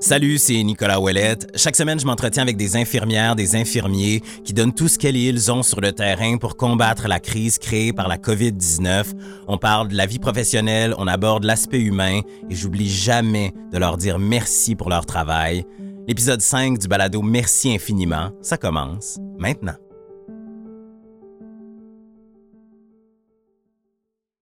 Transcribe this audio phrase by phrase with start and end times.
[0.00, 1.50] Salut, c'est Nicolas Ouellette.
[1.56, 5.64] Chaque semaine, je m'entretiens avec des infirmières, des infirmiers qui donnent tout ce qu'ils ont
[5.64, 9.06] sur le terrain pour combattre la crise créée par la COVID-19.
[9.48, 13.96] On parle de la vie professionnelle, on aborde l'aspect humain et j'oublie jamais de leur
[13.96, 15.64] dire merci pour leur travail.
[16.06, 19.74] L'épisode 5 du balado Merci infiniment, ça commence maintenant.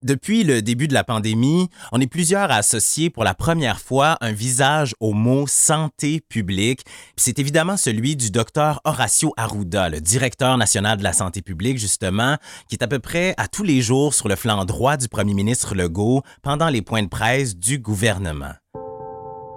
[0.07, 4.15] Depuis le début de la pandémie, on est plusieurs à associer pour la première fois
[4.21, 6.85] un visage au mot santé publique.
[7.17, 12.37] C'est évidemment celui du docteur Horacio Arruda, le directeur national de la santé publique, justement,
[12.69, 15.33] qui est à peu près à tous les jours sur le flanc droit du premier
[15.33, 18.53] ministre Legault pendant les points de presse du gouvernement.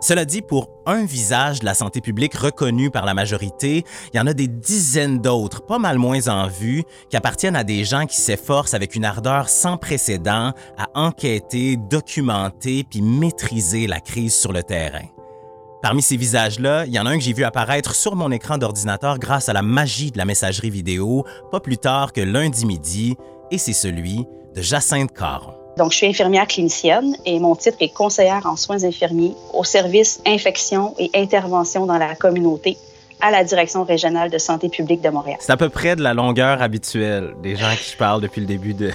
[0.01, 4.21] Cela dit, pour un visage de la santé publique reconnu par la majorité, il y
[4.21, 8.07] en a des dizaines d'autres, pas mal moins en vue, qui appartiennent à des gens
[8.07, 14.53] qui s'efforcent avec une ardeur sans précédent à enquêter, documenter puis maîtriser la crise sur
[14.53, 15.05] le terrain.
[15.83, 18.57] Parmi ces visages-là, il y en a un que j'ai vu apparaître sur mon écran
[18.57, 23.17] d'ordinateur grâce à la magie de la messagerie vidéo, pas plus tard que lundi midi,
[23.51, 25.60] et c'est celui de Jacinthe Caron.
[25.81, 30.21] Donc, je suis infirmière clinicienne et mon titre est conseillère en soins infirmiers au service
[30.27, 32.77] infection et intervention dans la communauté
[33.23, 35.39] à la Direction régionale de santé publique de Montréal.
[35.41, 38.47] C'est à peu près de la longueur habituelle des gens qui je parle depuis le
[38.47, 38.93] début de,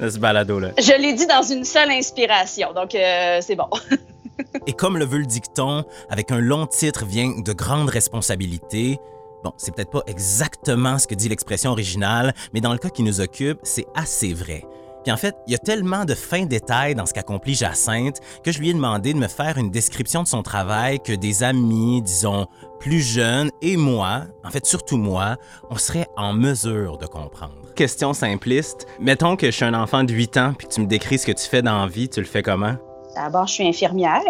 [0.00, 0.70] ce balado-là.
[0.76, 3.68] Je l'ai dit dans une seule inspiration, donc euh, c'est bon.
[4.66, 8.98] et comme le veut le dicton, avec un long titre vient de grandes responsabilités.
[9.44, 13.04] Bon, c'est peut-être pas exactement ce que dit l'expression originale, mais dans le cas qui
[13.04, 14.64] nous occupe, c'est assez vrai.
[15.02, 18.52] Puis en fait, il y a tellement de fins détails dans ce qu'accomplit Jacinthe que
[18.52, 22.02] je lui ai demandé de me faire une description de son travail que des amis,
[22.02, 22.46] disons,
[22.78, 25.36] plus jeunes et moi, en fait surtout moi,
[25.70, 27.54] on serait en mesure de comprendre.
[27.76, 30.86] Question simpliste, mettons que je suis un enfant de 8 ans puis que tu me
[30.86, 32.74] décris ce que tu fais dans la vie, tu le fais comment?
[33.14, 34.20] D'abord, je suis infirmière.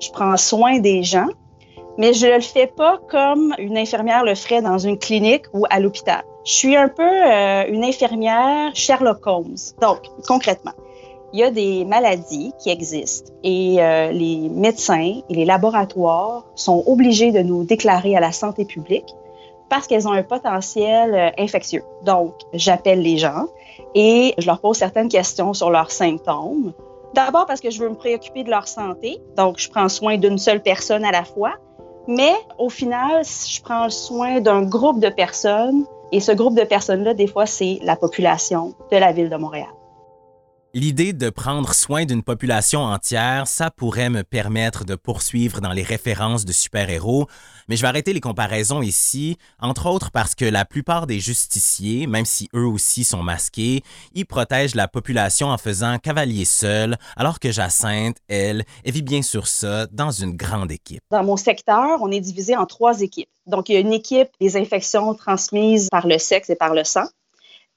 [0.00, 1.28] Je prends soin des gens,
[1.96, 5.64] mais je ne le fais pas comme une infirmière le ferait dans une clinique ou
[5.70, 6.22] à l'hôpital.
[6.46, 9.56] Je suis un peu euh, une infirmière Sherlock Holmes.
[9.80, 9.98] Donc,
[10.28, 10.74] concrètement,
[11.32, 16.84] il y a des maladies qui existent et euh, les médecins et les laboratoires sont
[16.86, 19.12] obligés de nous déclarer à la santé publique
[19.68, 21.82] parce qu'elles ont un potentiel euh, infectieux.
[22.04, 23.46] Donc, j'appelle les gens
[23.96, 26.72] et je leur pose certaines questions sur leurs symptômes.
[27.12, 30.38] D'abord parce que je veux me préoccuper de leur santé, donc je prends soin d'une
[30.38, 31.54] seule personne à la fois,
[32.06, 37.14] mais au final, je prends soin d'un groupe de personnes et ce groupe de personnes-là,
[37.14, 39.75] des fois, c'est la population de la ville de Montréal.
[40.78, 45.82] L'idée de prendre soin d'une population entière, ça pourrait me permettre de poursuivre dans les
[45.82, 47.28] références de super-héros,
[47.66, 52.06] mais je vais arrêter les comparaisons ici, entre autres parce que la plupart des justiciers,
[52.06, 53.82] même si eux aussi sont masqués,
[54.12, 59.22] ils protègent la population en faisant cavalier seul, alors que Jacinthe, elle, elle vit bien
[59.22, 61.00] sur ça dans une grande équipe.
[61.10, 63.30] Dans mon secteur, on est divisé en trois équipes.
[63.46, 66.84] Donc, il y a une équipe des infections transmises par le sexe et par le
[66.84, 67.06] sang.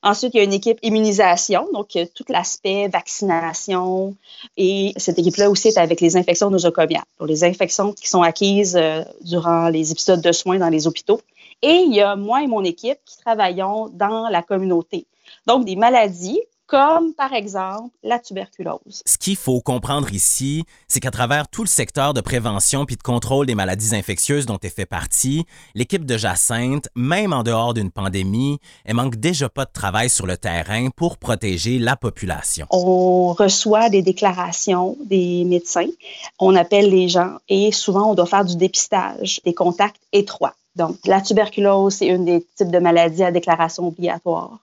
[0.01, 4.15] Ensuite, il y a une équipe immunisation, donc tout l'aspect vaccination.
[4.55, 8.77] Et cette équipe-là aussi est avec les infections nosocomiales, donc les infections qui sont acquises
[8.77, 11.19] euh, durant les épisodes de soins dans les hôpitaux.
[11.61, 15.05] Et il y a moi et mon équipe qui travaillons dans la communauté.
[15.45, 19.01] Donc, des maladies comme par exemple la tuberculose.
[19.05, 23.01] Ce qu'il faut comprendre ici, c'est qu'à travers tout le secteur de prévention puis de
[23.01, 27.89] contrôle des maladies infectieuses dont elle fait partie, l'équipe de Jacinthe, même en dehors d'une
[27.89, 32.67] pandémie, elle manque déjà pas de travail sur le terrain pour protéger la population.
[32.69, 35.89] On reçoit des déclarations des médecins,
[36.37, 40.53] on appelle les gens et souvent on doit faire du dépistage, des contacts étroits.
[40.75, 44.59] Donc, la tuberculose, c'est une des types de maladies à déclaration obligatoire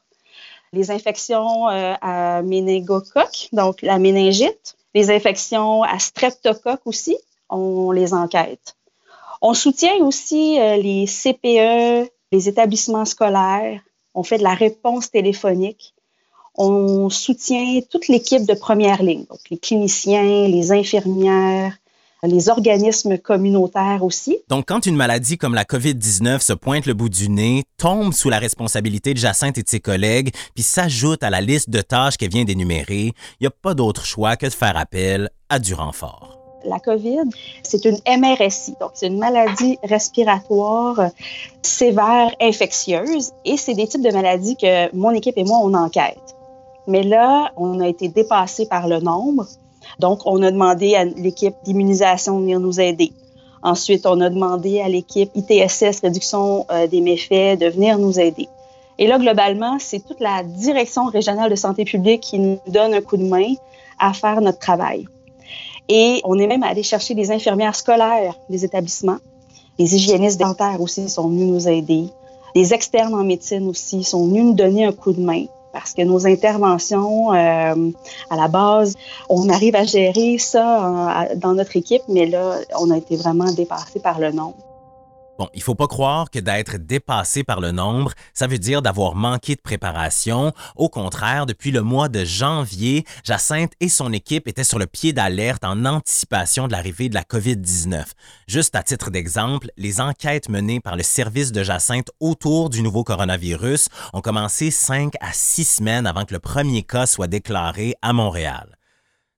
[0.77, 7.17] les infections euh, à méningocoque, donc la méningite, les infections à streptocoque aussi,
[7.49, 8.77] on les enquête.
[9.41, 13.81] On soutient aussi euh, les CPE, les établissements scolaires.
[14.15, 15.95] On fait de la réponse téléphonique.
[16.55, 21.77] On soutient toute l'équipe de première ligne, donc les cliniciens, les infirmières,
[22.27, 24.39] les organismes communautaires aussi.
[24.49, 28.31] Donc, quand une maladie comme la COVID-19 se pointe le bout du nez, tombe sous
[28.31, 32.17] la responsabilité de Jacinthe et de ses collègues, puis s'ajoute à la liste de tâches
[32.17, 35.75] qu'elle vient d'énumérer, il n'y a pas d'autre choix que de faire appel à du
[35.75, 36.39] renfort.
[36.65, 37.31] La COVID,
[37.63, 41.11] c'est une MRSI, donc c'est une maladie respiratoire
[41.63, 46.35] sévère infectieuse et c'est des types de maladies que mon équipe et moi, on enquête.
[46.89, 49.47] Mais là, on a été dépassé par le nombre.
[49.99, 53.13] Donc, on a demandé à l'équipe d'immunisation de venir nous aider.
[53.63, 58.49] Ensuite, on a demandé à l'équipe ITSS, réduction euh, des méfaits, de venir nous aider.
[58.99, 63.01] Et là, globalement, c'est toute la direction régionale de santé publique qui nous donne un
[63.01, 63.55] coup de main
[63.99, 65.07] à faire notre travail.
[65.89, 69.19] Et on est même allé chercher des infirmières scolaires des établissements.
[69.79, 72.07] Les hygiénistes dentaires aussi sont venus nous aider.
[72.55, 75.45] Les externes en médecine aussi sont venus nous donner un coup de main
[75.77, 77.91] parce que nos interventions, euh,
[78.31, 78.95] à la base,
[79.29, 84.01] on arrive à gérer ça dans notre équipe, mais là, on a été vraiment dépassé
[84.01, 84.57] par le nombre.
[85.39, 89.15] Bon, il faut pas croire que d'être dépassé par le nombre, ça veut dire d'avoir
[89.15, 90.53] manqué de préparation.
[90.77, 95.13] Au contraire, depuis le mois de janvier, Jacinthe et son équipe étaient sur le pied
[95.13, 98.05] d'alerte en anticipation de l'arrivée de la COVID-19.
[98.47, 103.05] Juste à titre d'exemple, les enquêtes menées par le service de Jacinthe autour du nouveau
[103.05, 108.15] coronavirus ont commencé cinq à six semaines avant que le premier cas soit déclaré à
[108.15, 108.76] Montréal.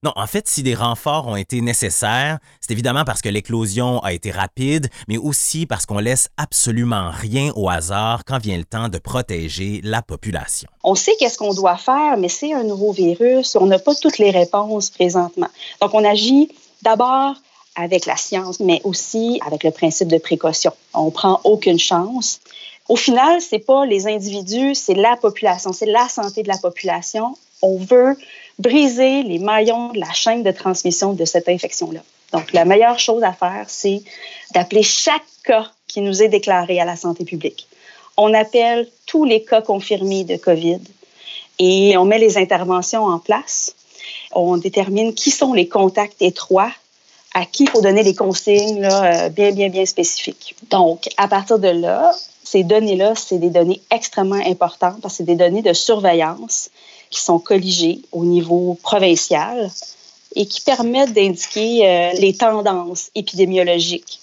[0.01, 4.13] Non, en fait, si des renforts ont été nécessaires, c'est évidemment parce que l'éclosion a
[4.13, 8.87] été rapide, mais aussi parce qu'on laisse absolument rien au hasard quand vient le temps
[8.87, 10.69] de protéger la population.
[10.85, 13.57] On sait qu'est-ce qu'on doit faire, mais c'est un nouveau virus.
[13.59, 15.49] On n'a pas toutes les réponses présentement.
[15.81, 16.49] Donc, on agit
[16.81, 17.35] d'abord
[17.75, 20.71] avec la science, mais aussi avec le principe de précaution.
[20.93, 22.39] On prend aucune chance.
[22.87, 27.35] Au final, c'est pas les individus, c'est la population, c'est la santé de la population.
[27.61, 28.15] On veut
[28.59, 32.01] briser les maillons de la chaîne de transmission de cette infection-là.
[32.33, 34.03] Donc, la meilleure chose à faire, c'est
[34.53, 37.67] d'appeler chaque cas qui nous est déclaré à la santé publique.
[38.17, 40.81] On appelle tous les cas confirmés de COVID
[41.57, 43.75] et on met les interventions en place.
[44.33, 46.71] On détermine qui sont les contacts étroits
[47.33, 50.55] à qui il faut donner des consignes euh, bien, bien, bien spécifiques.
[50.69, 52.11] Donc, à partir de là,
[52.43, 56.71] ces données-là, c'est des données extrêmement importantes parce que c'est des données de surveillance
[57.09, 59.69] qui sont colligées au niveau provincial
[60.35, 64.19] et qui permettent d'indiquer euh, les tendances épidémiologiques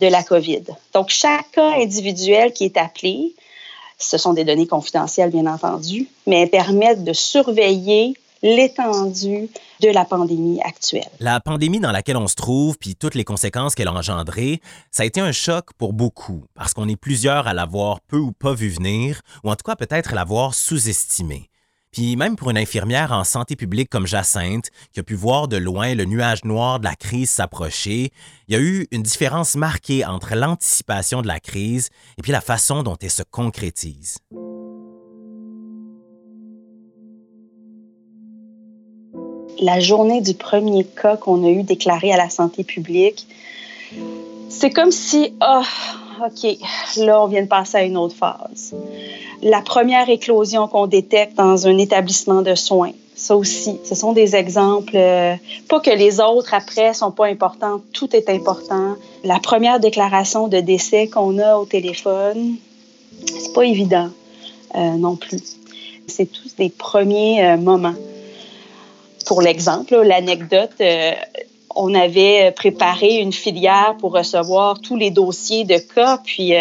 [0.00, 0.64] de la COVID.
[0.94, 3.34] Donc, chaque cas individuel qui est appelé,
[3.98, 9.48] ce sont des données confidentielles, bien entendu, mais permettent de surveiller l'étendue
[9.80, 11.08] de la pandémie actuelle.
[11.18, 14.60] La pandémie dans laquelle on se trouve, puis toutes les conséquences qu'elle a engendrées,
[14.92, 18.30] ça a été un choc pour beaucoup, parce qu'on est plusieurs à l'avoir peu ou
[18.30, 21.50] pas vu venir, ou en tout cas peut-être l'avoir sous-estimé.
[21.92, 25.56] Puis même pour une infirmière en santé publique comme Jacinthe, qui a pu voir de
[25.56, 28.12] loin le nuage noir de la crise s'approcher,
[28.48, 32.40] il y a eu une différence marquée entre l'anticipation de la crise et puis la
[32.40, 34.18] façon dont elle se concrétise.
[39.60, 43.26] La journée du premier cas qu'on a eu déclaré à la santé publique,
[44.48, 45.62] c'est comme si, oh,
[46.26, 46.56] OK,
[46.96, 48.74] là, on vient de passer à une autre phase
[49.42, 52.92] la première éclosion qu'on détecte dans un établissement de soins.
[53.14, 54.96] Ça aussi, ce sont des exemples.
[54.96, 55.34] Euh,
[55.68, 58.96] pas que les autres après sont pas importants, tout est important.
[59.24, 62.56] La première déclaration de décès qu'on a au téléphone,
[63.26, 64.10] c'est pas évident
[64.76, 65.56] euh, non plus.
[66.06, 67.96] C'est tous des premiers euh, moments.
[69.26, 70.80] Pour l'exemple, l'anecdote,
[71.78, 76.52] on avait préparé une filière pour recevoir tous les dossiers de cas, puis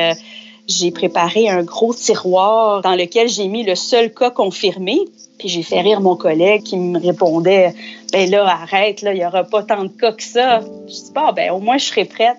[0.68, 5.00] j'ai préparé un gros tiroir dans lequel j'ai mis le seul cas confirmé.
[5.40, 7.74] Puis j'ai fait rire mon collègue qui me répondait
[8.12, 10.62] Ben là, arrête, là, il n'y aura pas tant de cas que ça.
[10.88, 12.38] Je dis Bon, ben au moins je serai prête.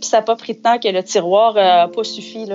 [0.00, 2.46] Puis ça n'a pas pris de temps que le tiroir n'a pas suffi.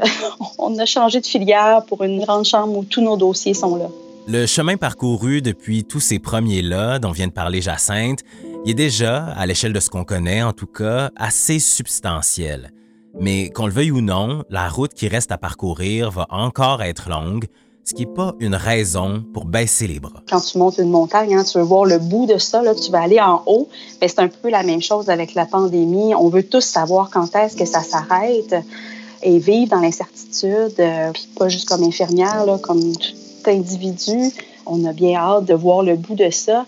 [0.58, 3.88] On a changé de filière pour une grande chambre où tous nos dossiers sont là.
[4.26, 8.20] Le chemin parcouru depuis tous ces premiers-là, dont vient de parler Jacinthe,
[8.64, 12.72] il est déjà, à l'échelle de ce qu'on connaît en tout cas, assez substantiel.
[13.18, 17.08] Mais qu'on le veuille ou non, la route qui reste à parcourir va encore être
[17.08, 17.46] longue,
[17.84, 20.22] ce qui n'est pas une raison pour baisser les bras.
[20.28, 22.90] Quand tu montes une montagne, hein, tu veux voir le bout de ça, là, tu
[22.92, 23.68] vas aller en haut.
[24.00, 26.14] Mais c'est un peu la même chose avec la pandémie.
[26.14, 28.54] On veut tous savoir quand est-ce que ça s'arrête
[29.22, 34.32] et vivre dans l'incertitude, euh, puis pas juste comme infirmière, comme tout individu.
[34.66, 36.66] On a bien hâte de voir le bout de ça.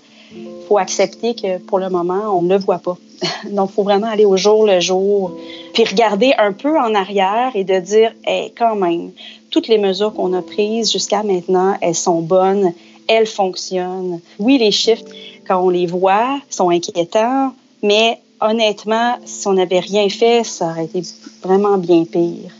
[0.79, 2.97] Accepter que pour le moment, on ne le voit pas.
[3.51, 5.33] Donc, il faut vraiment aller au jour le jour,
[5.75, 9.13] puis regarder un peu en arrière et de dire, hey, quand même,
[9.51, 12.73] toutes les mesures qu'on a prises jusqu'à maintenant, elles sont bonnes,
[13.09, 14.21] elles fonctionnent.
[14.39, 15.05] Oui, les chiffres,
[15.47, 17.53] quand on les voit, sont inquiétants,
[17.83, 21.03] mais honnêtement, si on n'avait rien fait, ça aurait été
[21.43, 22.51] vraiment bien pire.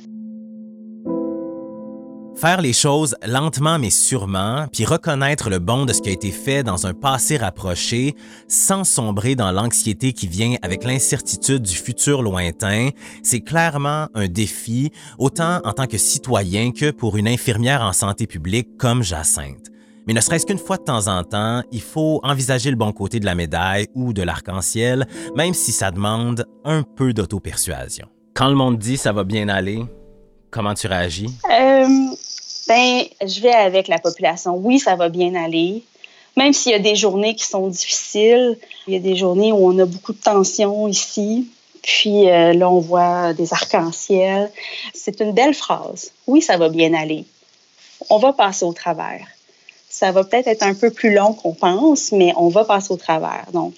[2.43, 6.33] Faire les choses lentement mais sûrement, puis reconnaître le bon de ce qui a été
[6.33, 8.17] fait dans un passé rapproché,
[8.49, 12.89] sans sombrer dans l'anxiété qui vient avec l'incertitude du futur lointain,
[13.23, 18.27] c'est clairement un défi, autant en tant que citoyen que pour une infirmière en santé
[18.27, 19.69] publique comme Jacinthe.
[20.09, 23.21] Mais ne serait-ce qu'une fois de temps en temps, il faut envisager le bon côté
[23.21, 25.07] de la médaille ou de l'arc-en-ciel,
[25.37, 28.09] même si ça demande un peu d'auto-persuasion.
[28.35, 29.85] Quand le monde dit ça va bien aller,
[30.51, 31.31] comment tu réagis?
[31.49, 32.12] Euh,
[32.69, 34.55] ben, je vais avec la population.
[34.57, 35.83] Oui, ça va bien aller.
[36.37, 39.67] Même s'il y a des journées qui sont difficiles, il y a des journées où
[39.67, 41.49] on a beaucoup de tension ici.
[41.83, 44.51] Puis euh, là, on voit des arcs-en-ciel.
[44.95, 46.13] C'est une belle phrase.
[46.27, 47.25] Oui, ça va bien aller.
[48.09, 49.27] On va passer au travers.
[49.89, 52.97] Ça va peut-être être un peu plus long qu'on pense, mais on va passer au
[52.97, 53.47] travers.
[53.53, 53.75] Donc,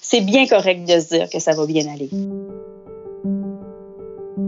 [0.00, 2.10] c'est bien correct de se dire que ça va bien aller.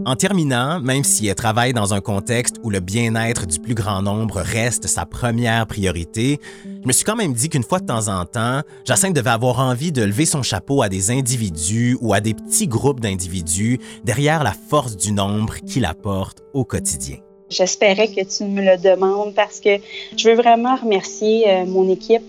[0.05, 4.01] En terminant, même si elle travaille dans un contexte où le bien-être du plus grand
[4.01, 8.07] nombre reste sa première priorité, je me suis quand même dit qu'une fois de temps
[8.07, 12.19] en temps, Jacinthe devait avoir envie de lever son chapeau à des individus ou à
[12.19, 17.17] des petits groupes d'individus derrière la force du nombre qu'il apporte au quotidien.
[17.49, 19.77] J'espérais que tu me le demandes parce que
[20.17, 22.23] je veux vraiment remercier euh, mon équipe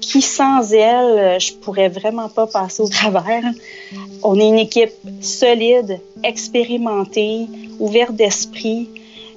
[0.00, 3.44] qui, sans elle, je pourrais vraiment pas passer au travers.
[4.22, 7.46] On est une équipe solide, expérimentée,
[7.78, 8.88] ouverte d'esprit.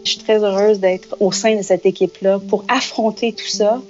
[0.03, 3.81] Je suis très heureuse d'être au sein de cette équipe-là pour affronter tout ça.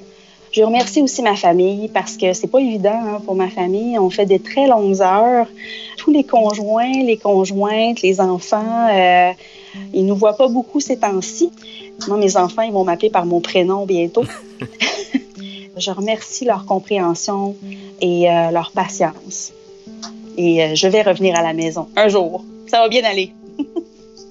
[0.51, 3.98] Je remercie aussi ma famille parce que c'est pas évident hein, pour ma famille.
[3.98, 5.48] On fait des très longues heures.
[5.98, 9.32] Tous les conjoints, les conjointes, les enfants, euh,
[9.94, 11.50] ils nous voient pas beaucoup ces temps-ci.
[12.08, 14.25] Moi, mes enfants, ils vont m'appeler par mon prénom bientôt.
[15.77, 17.56] Je remercie leur compréhension
[18.01, 19.51] et euh, leur patience.
[20.38, 22.44] Et euh, je vais revenir à la maison un jour.
[22.68, 23.34] Ça va bien aller.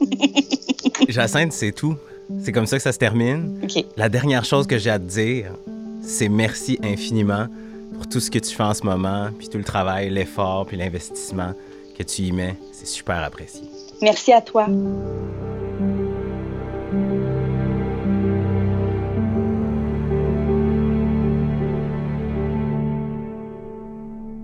[1.09, 1.97] Jacinthe, c'est tout.
[2.43, 3.61] C'est comme ça que ça se termine.
[3.97, 5.53] La dernière chose que j'ai à te dire,
[6.03, 7.47] c'est merci infiniment
[7.95, 10.77] pour tout ce que tu fais en ce moment, puis tout le travail, l'effort, puis
[10.77, 11.53] l'investissement
[11.97, 12.57] que tu y mets.
[12.73, 13.63] C'est super apprécié.
[14.01, 14.67] Merci à toi.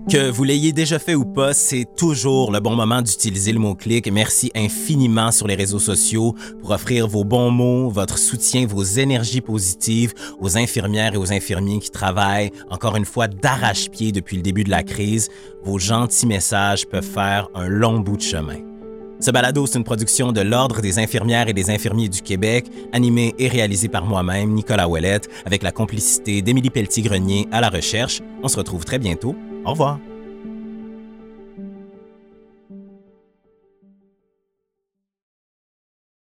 [0.09, 4.11] Que vous l'ayez déjà fait ou pas, c'est toujours le bon moment d'utiliser le mot-clic.
[4.11, 9.41] Merci infiniment sur les réseaux sociaux pour offrir vos bons mots, votre soutien, vos énergies
[9.41, 14.63] positives aux infirmières et aux infirmiers qui travaillent, encore une fois, d'arrache-pied depuis le début
[14.63, 15.29] de la crise.
[15.63, 18.57] Vos gentils messages peuvent faire un long bout de chemin.
[19.19, 23.35] Ce balado, c'est une production de l'Ordre des infirmières et des infirmiers du Québec, animé
[23.37, 28.21] et réalisé par moi-même, Nicolas Ouellette, avec la complicité d'Émilie Pelletier-Grenier à la recherche.
[28.41, 29.35] On se retrouve très bientôt
[29.65, 29.99] au revoir.